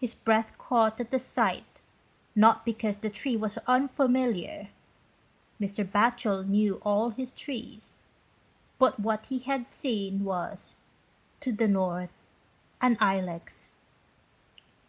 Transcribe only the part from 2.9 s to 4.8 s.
the tree was unfamiliar.